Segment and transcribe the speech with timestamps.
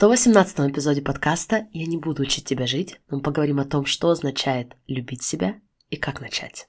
[0.00, 4.76] 118 эпизоде подкаста «Я не буду учить тебя жить», мы поговорим о том, что означает
[4.86, 5.56] любить себя
[5.90, 6.68] и как начать.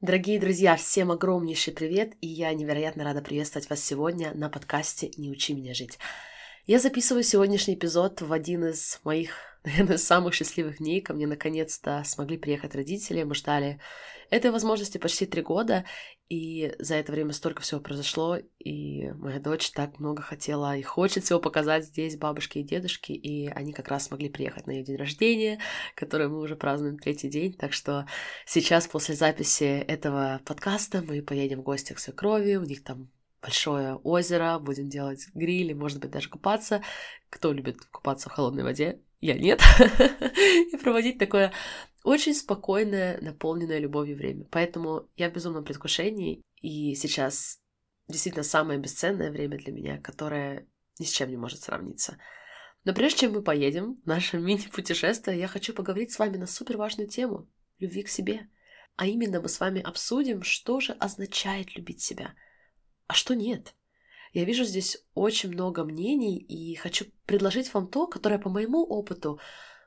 [0.00, 5.30] Дорогие друзья, всем огромнейший привет, и я невероятно рада приветствовать вас сегодня на подкасте «Не
[5.30, 5.98] учи меня жить».
[6.66, 11.00] Я записываю сегодняшний эпизод в один из моих, наверное, самых счастливых дней.
[11.00, 13.22] Ко мне наконец-то смогли приехать родители.
[13.22, 13.80] Мы ждали
[14.30, 15.84] этой возможности почти три года,
[16.28, 21.24] и за это время столько всего произошло, и моя дочь так много хотела и хочет
[21.24, 24.96] всего показать здесь бабушке и дедушке, и они как раз смогли приехать на ее день
[24.96, 25.60] рождения,
[25.94, 28.06] который мы уже празднуем третий день, так что
[28.46, 33.10] сейчас после записи этого подкаста мы поедем в гости к свекрови, у них там
[33.42, 36.82] большое озеро, будем делать гриль, может быть, даже купаться.
[37.28, 39.00] Кто любит купаться в холодной воде?
[39.20, 39.60] Я нет.
[40.72, 41.52] И проводить такое
[42.04, 44.44] очень спокойное, наполненное любовью время.
[44.50, 47.58] Поэтому я в безумном предвкушении, и сейчас
[48.08, 52.18] действительно самое бесценное время для меня, которое ни с чем не может сравниться.
[52.84, 56.76] Но прежде чем мы поедем в наше мини-путешествие, я хочу поговорить с вами на супер
[56.76, 58.48] важную тему— любви к себе.
[58.96, 62.34] А именно мы с вами обсудим, что же означает любить себя,
[63.06, 63.74] а что нет.
[64.34, 69.40] Я вижу здесь очень много мнений и хочу предложить вам то, которое по моему опыту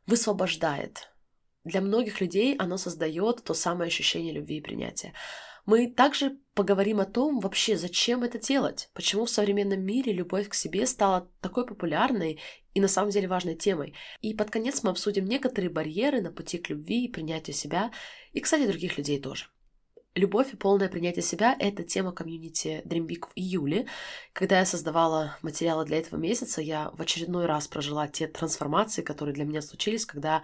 [0.08, 1.10] высвобождает,
[1.68, 5.14] для многих людей оно создает то самое ощущение любви и принятия.
[5.66, 10.54] Мы также поговорим о том, вообще, зачем это делать, почему в современном мире любовь к
[10.54, 12.40] себе стала такой популярной
[12.74, 13.94] и на самом деле важной темой.
[14.22, 17.92] И под конец мы обсудим некоторые барьеры на пути к любви и принятию себя,
[18.32, 19.48] и, кстати, других людей тоже.
[20.18, 23.86] Любовь и полное принятие себя— это тема комьюнити Dream Big в июле.
[24.34, 29.36] Когда я создавала материалы для этого месяца, я в очередной раз прожила те трансформации, которые
[29.36, 30.42] для меня случились, когда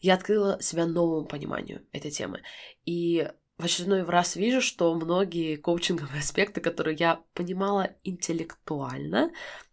[0.00, 2.42] я открыла себя новому пониманию этой темы.
[2.84, 9.30] И в очередной раз вижу, что многие коучинговые аспекты, которые я понимала интеллектуально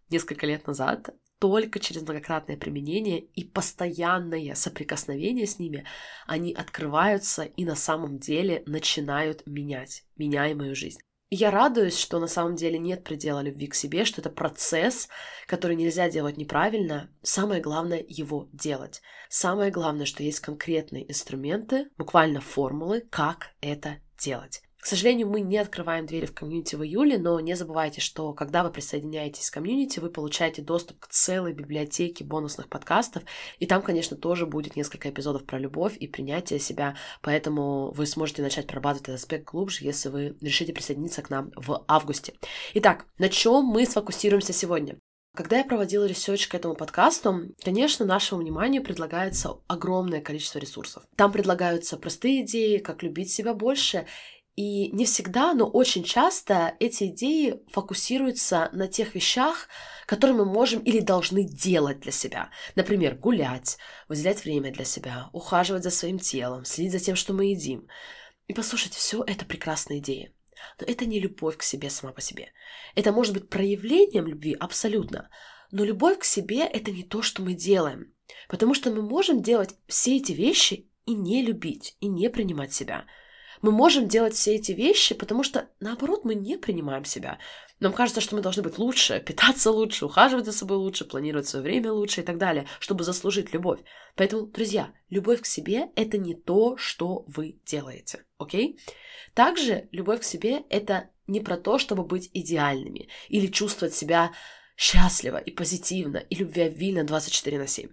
[0.09, 5.85] несколько лет назад, только через многократное применение и постоянное соприкосновение с ними,
[6.27, 10.99] они открываются и на самом деле начинают менять, меняя мою жизнь
[11.31, 15.07] я радуюсь, что на самом деле нет предела любви к себе, что это процесс,
[15.47, 17.09] который нельзя делать неправильно.
[17.23, 19.01] Самое главное его делать.
[19.29, 24.61] Самое главное, что есть конкретные инструменты, буквально формулы, как это делать.
[24.81, 28.63] К сожалению, мы не открываем двери в комьюнити в июле, но не забывайте, что когда
[28.63, 33.21] вы присоединяетесь к комьюнити, вы получаете доступ к целой библиотеке бонусных подкастов,
[33.59, 38.41] и там, конечно, тоже будет несколько эпизодов про любовь и принятие себя, поэтому вы сможете
[38.41, 42.33] начать прорабатывать этот аспект глубже, если вы решите присоединиться к нам в августе.
[42.73, 44.97] Итак, на чем мы сфокусируемся сегодня?
[45.33, 51.03] Когда я проводила research к этому подкасту, конечно, нашему вниманию предлагается огромное количество ресурсов.
[51.15, 54.07] Там предлагаются простые идеи, как любить себя больше,
[54.55, 59.69] и не всегда, но очень часто эти идеи фокусируются на тех вещах,
[60.05, 62.49] которые мы можем или должны делать для себя.
[62.75, 63.77] Например, гулять,
[64.09, 67.87] выделять время для себя, ухаживать за своим телом, следить за тем, что мы едим.
[68.47, 70.35] И послушайте, все это прекрасные идеи.
[70.79, 72.51] Но это не любовь к себе сама по себе.
[72.93, 75.29] Это может быть проявлением любви, абсолютно.
[75.71, 78.13] Но любовь к себе— это не то, что мы делаем.
[78.49, 83.05] Потому что мы можем делать все эти вещи и не любить, и не принимать себя—
[83.61, 87.39] мы можем делать все эти вещи, потому что, наоборот, мы не принимаем себя.
[87.79, 91.63] Нам кажется, что мы должны быть лучше, питаться лучше, ухаживать за собой лучше, планировать свое
[91.63, 93.79] время лучше и так далее, чтобы заслужить любовь.
[94.15, 98.79] Поэтому, друзья, любовь к себе— это не то, что вы делаете, окей?
[99.33, 104.31] Также любовь к себе— это не про то, чтобы быть идеальными или чувствовать себя
[104.75, 107.89] счастливо и позитивно и любвеобильно 24 на 7.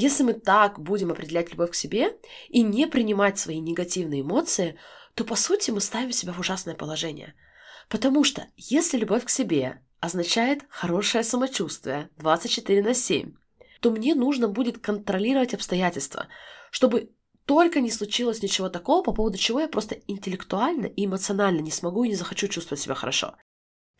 [0.00, 2.16] Если мы так будем определять любовь к себе
[2.48, 4.78] и не принимать свои негативные эмоции,
[5.14, 7.34] то по сути мы ставим себя в ужасное положение.
[7.90, 13.34] Потому что если любовь к себе означает хорошее самочувствие 24 на 7,
[13.82, 16.28] то мне нужно будет контролировать обстоятельства,
[16.70, 17.12] чтобы
[17.44, 22.04] только не случилось ничего такого, по поводу чего я просто интеллектуально и эмоционально не смогу
[22.04, 23.34] и не захочу чувствовать себя хорошо.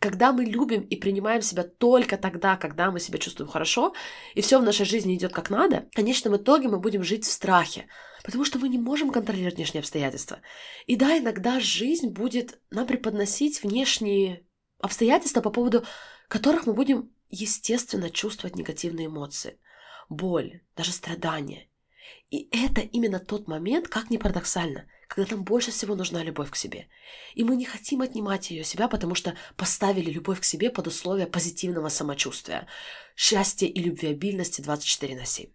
[0.01, 3.93] Когда мы любим и принимаем себя только тогда, когда мы себя чувствуем хорошо,
[4.33, 7.31] и все в нашей жизни идет как надо, в конечном итоге мы будем жить в
[7.31, 7.85] страхе,
[8.23, 10.39] потому что мы не можем контролировать внешние обстоятельства.
[10.87, 14.43] И да, иногда жизнь будет нам преподносить внешние
[14.79, 15.85] обстоятельства, по поводу
[16.29, 19.59] которых мы будем, естественно, чувствовать негативные эмоции.
[20.09, 21.69] Боль, даже страдания.
[22.31, 26.55] И это именно тот момент, как ни парадоксально, когда нам больше всего нужна любовь к
[26.55, 26.87] себе.
[27.35, 31.27] И мы не хотим отнимать ее себя, потому что поставили любовь к себе под условия
[31.27, 32.65] позитивного самочувствия,
[33.17, 35.49] счастья и любвеобильности 24 на 7.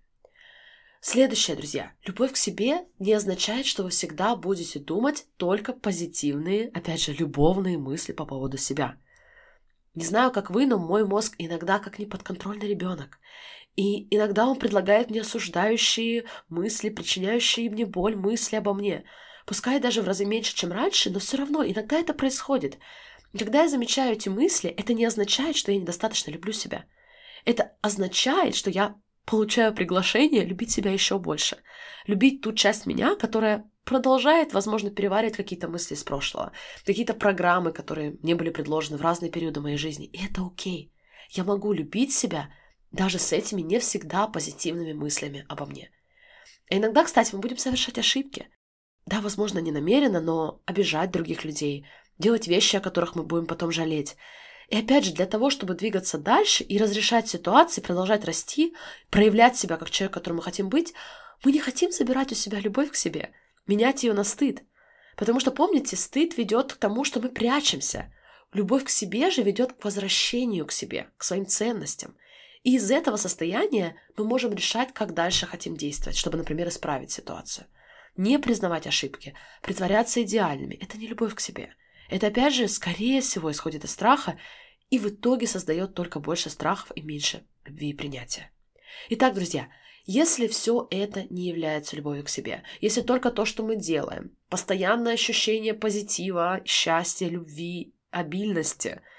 [1.01, 1.93] Следующее, друзья.
[2.05, 7.79] Любовь к себе не означает, что вы всегда будете думать только позитивные, опять же, любовные
[7.79, 8.99] мысли по поводу себя.
[9.95, 13.19] Не знаю, как вы, но мой мозг иногда как неподконтрольный ребенок.
[13.75, 19.05] И иногда он предлагает мне осуждающие мысли, причиняющие мне боль мысли обо мне.
[19.47, 22.79] Пускай даже в разы меньше, чем раньше, но все равно иногда это происходит.
[23.33, 26.85] И когда я замечаю эти мысли, это не означает, что я недостаточно люблю себя.
[27.45, 31.59] Это означает, что я получаю приглашение любить себя еще больше.
[32.07, 36.53] Любить ту часть меня, которая продолжает, возможно, переваривать какие-то мысли из прошлого,
[36.85, 40.07] какие-то программы, которые мне были предложены в разные периоды моей жизни.
[40.07, 40.93] И это окей.
[41.31, 42.51] Я могу любить себя–
[42.97, 45.91] даже с этими не всегда позитивными мыслями обо мне.
[46.71, 48.49] А иногда, кстати, мы будем совершать ошибки.
[49.07, 51.87] Да, возможно, не намеренно, но обижать других людей,
[52.19, 54.17] делать вещи, о которых мы будем потом жалеть.
[54.69, 58.75] И опять же, для того, чтобы двигаться дальше и разрешать ситуации, продолжать расти,
[59.11, 60.93] проявлять себя как человек, которым мы хотим быть,
[61.45, 63.31] мы не хотим забирать у себя любовь к себе,
[63.69, 64.65] менять ее на стыд.
[65.17, 68.13] Потому что, помните, стыд ведет к тому, что мы прячемся.
[68.53, 72.17] Любовь к себе же ведет к возвращению к себе, к своим ценностям.
[72.65, 77.67] И из этого состояния мы можем решать, как дальше хотим действовать, чтобы, например, исправить ситуацию.
[78.17, 81.75] Не признавать ошибки, притворяться идеальными– это не любовь к себе.
[82.09, 84.39] Это, опять же, скорее всего, исходит из страха
[84.91, 88.53] и в итоге создает только больше страхов и меньше любви и принятия.
[89.11, 89.69] Итак, друзья,
[90.05, 95.15] если все это не является любовью к себе, если только то, что мы делаем, постоянное
[95.15, 99.01] ощущение позитива, счастья, любви, обильности–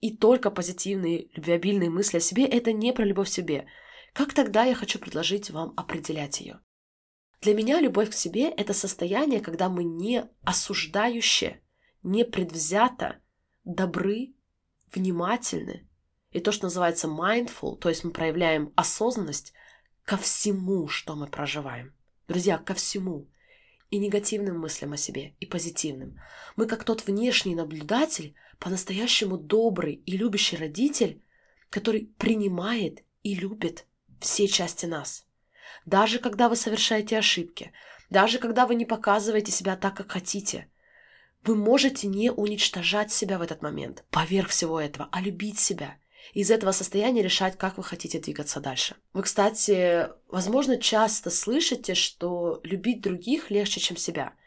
[0.00, 3.66] и только позитивные, любвеобильные мысли о себе– это не про любовь к себе.
[4.12, 6.60] Как тогда я хочу предложить вам определять ее?
[7.40, 11.60] Для меня любовь к себе– это состояние, когда мы не осуждающе,
[12.02, 13.20] не предвзято,
[13.64, 14.34] добры,
[14.92, 15.86] внимательны.
[16.32, 19.52] И то, что называется mindful, то есть мы проявляем осознанность
[20.04, 21.94] ко всему, что мы проживаем.
[22.26, 23.28] Друзья, ко всему.
[23.90, 26.20] И негативным мыслям о себе, и позитивным.
[26.56, 31.22] Мы как тот внешний наблюдатель– по-настоящему добрый и любящий родитель,
[31.70, 33.86] который принимает и любит
[34.20, 35.26] все части нас.
[35.86, 37.72] Даже когда вы совершаете ошибки,
[38.10, 40.68] даже когда вы не показываете себя так, как хотите,
[41.44, 45.96] вы можете не уничтожать себя в этот момент, поверх всего этого, а любить себя.
[46.34, 48.96] из этого состояния решать, как вы хотите двигаться дальше.
[49.14, 54.34] Вы, кстати, возможно, часто слышите, что любить других легче, чем себя–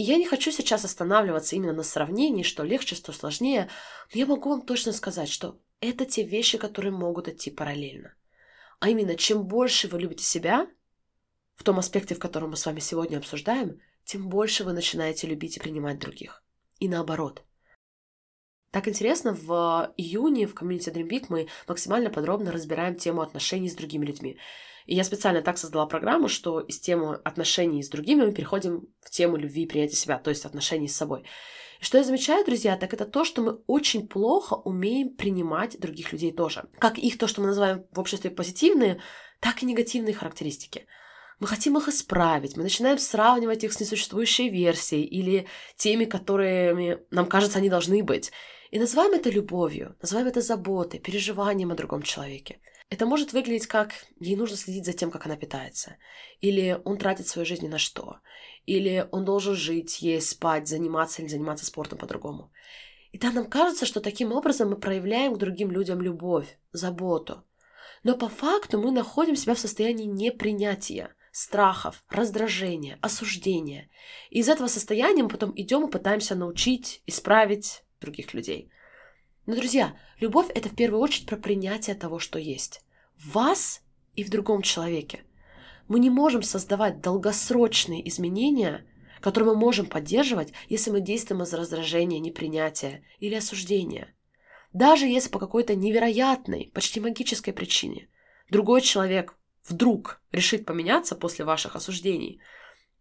[0.00, 3.68] и я не хочу сейчас останавливаться именно на сравнении, что легче, что сложнее,
[4.14, 8.14] но я могу вам точно сказать, что это те вещи, которые могут идти параллельно.
[8.80, 10.66] А именно, чем больше вы любите себя,
[11.54, 15.58] в том аспекте, в котором мы с вами сегодня обсуждаем, тем больше вы начинаете любить
[15.58, 16.42] и принимать других.
[16.78, 17.44] И наоборот.
[18.70, 23.74] Так интересно, в июне в комьюнити Dream Big мы максимально подробно разбираем тему отношений с
[23.74, 24.38] другими людьми.
[24.86, 29.10] И я специально так создала программу, что из темы отношений с другими мы переходим в
[29.10, 31.24] тему любви и принятия себя, то есть отношений с собой.
[31.80, 36.30] Что я замечаю, друзья, так это то, что мы очень плохо умеем принимать других людей
[36.30, 36.64] тоже.
[36.78, 39.00] Как их то, что мы называем в обществе позитивные,
[39.40, 40.86] так и негативные характеристики.
[41.38, 45.46] Мы хотим их исправить, мы начинаем сравнивать их с несуществующей версией или
[45.76, 48.30] теми, которыми нам кажется они должны быть.
[48.70, 52.60] И называем это любовью, называем это заботой, переживанием о другом человеке.
[52.90, 55.96] Это может выглядеть как ей нужно следить за тем, как она питается.
[56.40, 58.18] Или он тратит свою жизнь ни на что.
[58.66, 62.52] Или он должен жить, есть, спать, заниматься или заниматься спортом по-другому.
[63.12, 67.44] И да, нам кажется, что таким образом мы проявляем к другим людям любовь, заботу.
[68.02, 73.88] Но по факту мы находим себя в состоянии непринятия, страхов, раздражения, осуждения.
[74.30, 78.72] И из этого состояния мы потом идем и пытаемся научить, исправить других людей–
[79.46, 82.82] но, друзья, любовь— это в первую очередь про принятие того, что есть.
[83.16, 83.82] В вас
[84.14, 85.24] и в другом человеке.
[85.88, 88.86] Мы не можем создавать долгосрочные изменения,
[89.20, 94.14] которые мы можем поддерживать, если мы действуем из раздражения, непринятия или осуждения.
[94.72, 98.08] Даже если по какой-то невероятной, почти магической причине
[98.50, 99.36] другой человек
[99.68, 102.40] вдруг решит поменяться после ваших осуждений,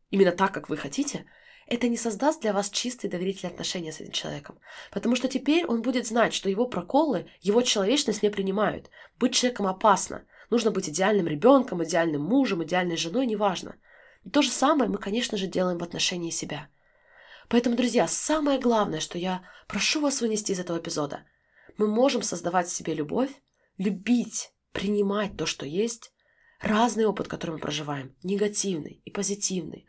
[0.09, 1.25] именно так, как вы хотите–
[1.69, 4.59] это не создаст для вас чистые доверительные отношения с этим человеком.
[4.91, 8.89] Потому что теперь он будет знать, что его проколы, его человечность не принимают.
[9.19, 10.25] Быть человеком опасно.
[10.49, 13.75] Нужно быть идеальным ребенком, идеальным мужем, идеальной женой, неважно.
[14.23, 16.69] И то же самое мы, конечно же, делаем в отношении себя.
[17.49, 21.25] Поэтому, друзья, самое главное, что я прошу вас вынести из этого эпизода,
[21.77, 23.31] мы можем создавать в себе любовь,
[23.77, 26.11] любить, принимать то, что есть,
[26.59, 29.85] разный опыт, который мы проживаем, негативный и позитивный,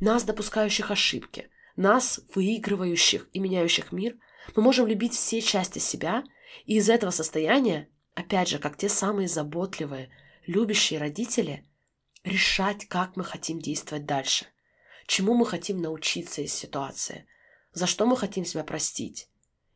[0.00, 4.16] нас, допускающих ошибки, нас, выигрывающих и меняющих мир,
[4.54, 6.24] мы можем любить все части себя,
[6.64, 10.10] и из этого состояния, опять же, как те самые заботливые,
[10.46, 11.64] любящие родители,
[12.22, 14.46] решать, как мы хотим действовать дальше,
[15.06, 17.26] чему мы хотим научиться из ситуации,
[17.72, 19.28] за что мы хотим себя простить,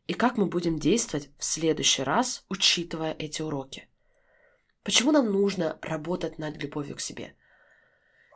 [0.06, 3.88] и как мы будем действовать в следующий раз, учитывая эти уроки.
[4.82, 7.34] Почему нам нужно работать над любовью к себе?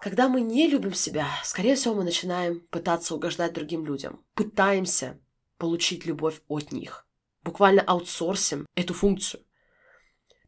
[0.02, 4.25] Когда мы не любим себя, скорее всего, мы начинаем пытаться угождать другим людям.
[4.35, 5.21] Пытаемся
[5.59, 7.06] получить любовь от них.
[7.44, 9.44] Буквально аутсорсим эту функцию.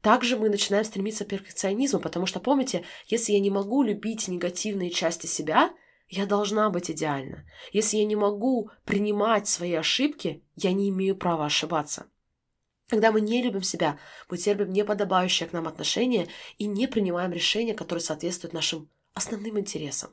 [0.00, 4.90] Также мы начинаем стремиться к перфекционизму, потому что, помните, если я не могу любить негативные
[4.90, 5.73] части себя,
[6.08, 7.44] я должна быть идеальна.
[7.70, 12.06] Если я не могу принимать свои ошибки, я не имею права ошибаться.
[12.88, 16.26] Когда мы не любим себя, мы терпим неподобающее к нам отношение
[16.58, 20.11] и не принимаем решения, которые соответствуют нашим основным интересам.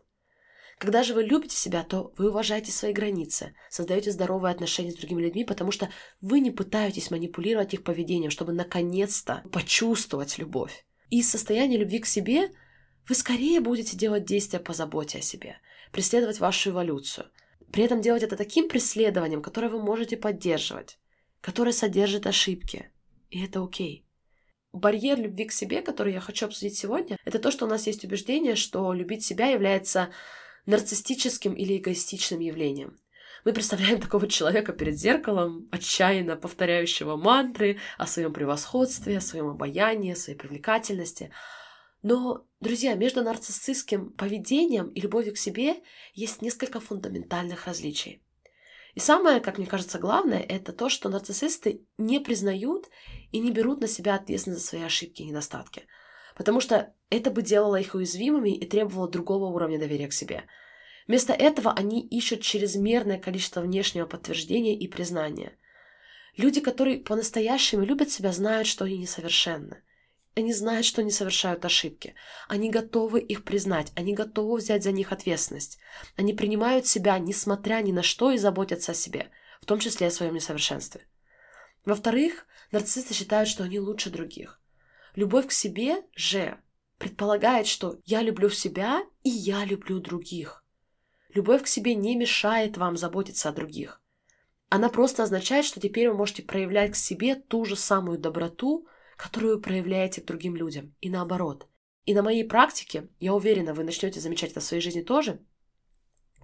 [0.78, 5.22] Когда же вы любите себя, то вы уважаете свои границы, создаете здоровые отношения с другими
[5.22, 5.90] людьми, потому что
[6.22, 10.86] вы не пытаетесь манипулировать их поведением, чтобы наконец-то почувствовать любовь.
[11.10, 12.50] Из состояния любви к себе
[13.08, 15.58] вы скорее будете делать действия по заботе о себе,
[15.92, 17.28] преследовать вашу эволюцию.
[17.72, 20.98] При этом делать это таким преследованием, которое вы можете поддерживать
[21.42, 22.92] которая содержит ошибки.
[23.30, 24.06] И это окей.
[24.74, 28.06] Барьер любви к себе, который я хочу обсудить сегодня, это то, что у нас есть
[28.06, 30.12] убеждение, что любить себя является
[30.66, 32.98] нарциссическим или эгоистичным явлением.
[33.44, 40.14] Мы представляем такого человека перед зеркалом, отчаянно повторяющего мантры о своем превосходстве, о своем обаянии,
[40.14, 41.32] о своей привлекательности.
[42.04, 45.82] Но, друзья, между нарциссистским поведением и любовью к себе
[46.14, 48.24] есть несколько фундаментальных различий.
[48.94, 52.90] И самое, как мне кажется, главное, это то, что нарциссисты не признают
[53.32, 55.84] и не берут на себя ответственность за свои ошибки и недостатки.
[56.36, 60.44] Потому что это бы делало их уязвимыми и требовало другого уровня доверия к себе.
[61.08, 65.58] Вместо этого они ищут чрезмерное количество внешнего подтверждения и признания.
[66.38, 69.84] Люди, которые по-настоящему любят себя, знают, что они несовершенны.
[70.34, 72.16] Они знают, что они совершают ошибки.
[72.48, 73.92] Они готовы их признать.
[73.96, 75.78] Они готовы взять за них ответственность.
[76.16, 79.30] Они принимают себя, несмотря ни на что, и заботятся о себе,
[79.62, 81.06] в том числе о своем несовершенстве.
[81.86, 84.60] Во-вторых, нарциссисты считают, что они лучше других.
[85.16, 86.60] Любовь к себе же
[86.98, 90.64] предполагает, что я люблю себя и я люблю других.
[91.34, 94.02] Любовь к себе не мешает вам заботиться о других.
[94.70, 99.56] Она просто означает, что теперь вы можете проявлять к себе ту же самую доброту, которую
[99.56, 101.68] вы проявляете к другим людям, и наоборот.
[102.06, 105.40] И на моей практике, я уверена, вы начнете замечать это в своей жизни тоже,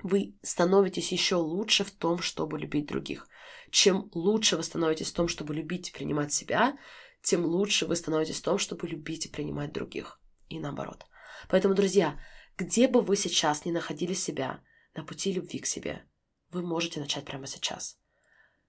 [0.04, 3.28] вы становитесь еще лучше в том, чтобы любить других.
[3.72, 6.78] Чем лучше вы становитесь в том, чтобы любить и принимать себя,
[7.22, 10.22] тем лучше вы становитесь в том, чтобы любить и принимать других.
[10.50, 11.06] И наоборот.
[11.50, 12.20] Поэтому, друзья,
[12.58, 14.64] где бы вы сейчас ни находили себя
[14.96, 16.06] на пути любви к себе,
[16.52, 18.00] вы можете начать прямо сейчас.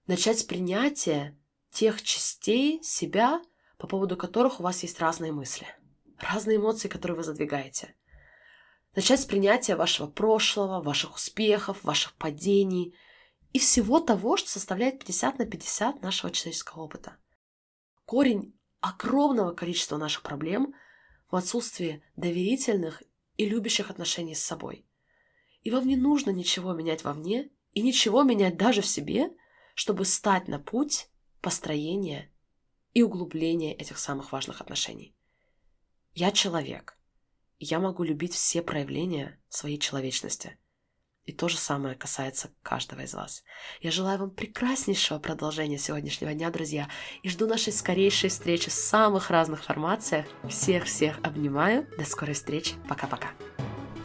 [0.07, 1.37] Начать с принятия
[1.71, 3.41] тех частей себя,
[3.77, 5.67] по поводу которых у вас есть разные мысли,
[6.17, 7.95] разные эмоции, которые вы задвигаете.
[8.95, 12.95] Начать с принятия вашего прошлого, ваших успехов, ваших падений
[13.53, 17.17] и всего того, что составляет 50 на 50 нашего человеческого опыта.
[18.05, 20.73] Корень огромного количества наших проблем
[21.29, 23.03] в отсутствии доверительных
[23.37, 24.85] и любящих отношений с собой.
[25.61, 29.31] И вам не нужно ничего менять вовне и ничего менять даже в себе,
[29.75, 31.09] чтобы стать на путь
[31.41, 32.31] построения
[32.93, 35.15] и углубление этих самых важных отношений.
[36.15, 36.98] Я человек.
[37.59, 40.57] Я могу любить все проявления своей человечности.
[41.25, 43.43] И то же самое касается каждого из вас.
[43.81, 46.89] Я желаю вам прекраснейшего продолжения сегодняшнего дня, друзья,
[47.21, 50.25] и жду нашей скорейшей встречи в самых разных формациях.
[50.49, 51.87] Всех-всех обнимаю.
[51.97, 52.75] До скорой встречи.
[52.87, 53.29] Пока-пока.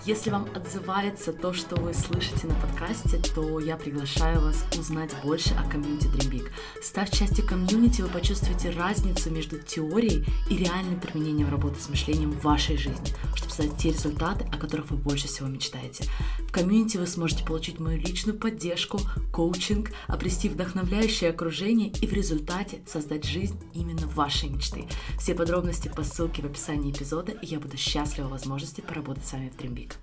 [0.06, 5.54] Если вам отзывается то, что вы слышите на подкасте, то я приглашаю вас узнать больше
[5.54, 6.50] о комьюнити Dream Big.
[6.82, 12.44] Став частью комьюнити, вы почувствуете разницу между теорией и реальным применением работы с мышлением в
[12.44, 16.04] вашей жизни, чтобы создать те результаты, о которых вы больше всего мечтаете.
[16.40, 19.00] В комьюнити вы сможете получить мою личную поддержку,
[19.32, 24.86] коучинг, обрести вдохновляющее окружение и в результате создать жизнь именно вашей мечты.
[25.18, 29.48] Все подробности по ссылке в описании эпизода, и я буду счастлива возможности поработать с вами
[29.48, 29.93] в Dream Big.